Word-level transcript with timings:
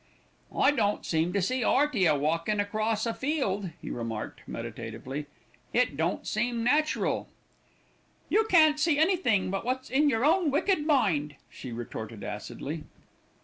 "I 0.57 0.71
don't 0.71 1.05
seem 1.05 1.31
to 1.33 1.43
see 1.43 1.63
'Earty 1.63 2.07
a 2.07 2.15
walkin' 2.17 2.59
across 2.59 3.05
a 3.05 3.13
field," 3.13 3.69
he 3.79 3.91
remarked 3.91 4.41
meditatively. 4.47 5.27
"It 5.73 5.95
don't 5.95 6.25
seem 6.25 6.63
natural." 6.63 7.27
"You 8.27 8.45
can't 8.49 8.79
see 8.79 8.97
anything 8.97 9.51
but 9.51 9.63
what's 9.63 9.91
in 9.91 10.09
your 10.09 10.25
own 10.25 10.49
wicked 10.49 10.87
mind," 10.87 11.35
she 11.51 11.71
retorted 11.71 12.23
acidly. 12.23 12.85